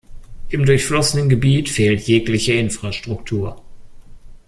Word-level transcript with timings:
Im 0.49 0.65
durchflossenen 0.65 1.29
Gebiet 1.29 1.69
fehlt 1.69 2.07
jegliche 2.07 2.53
Infrastruktur. 2.53 3.61